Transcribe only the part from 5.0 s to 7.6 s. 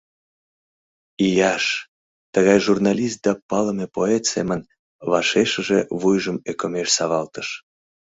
вашешыже вуйжым ӧкымеш савалтыш.